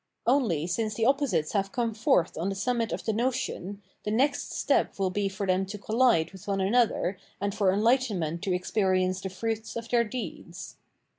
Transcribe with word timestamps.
Only, 0.25 0.65
since 0.65 0.95
the 0.95 1.05
opposites 1.05 1.51
have 1.51 1.71
come 1.71 1.93
forth 1.93 2.35
on 2.35 2.49
the 2.49 2.55
summit 2.55 2.91
of 2.91 3.05
the 3.05 3.13
notion, 3.13 3.83
the 4.03 4.09
next 4.09 4.51
step 4.51 4.97
will 4.97 5.11
be 5.11 5.29
for 5.29 5.45
them 5.45 5.63
to 5.67 5.77
collide 5.77 6.31
with 6.31 6.47
one 6.47 6.59
another 6.59 7.19
and 7.39 7.53
for 7.53 7.71
enlightenment 7.71 8.41
to 8.45 8.51
experience 8.55 9.21
the 9.21 9.29
fruits 9.29 9.75
of 9.75 9.89
their 9.89 10.03
deeds. 10.03 10.77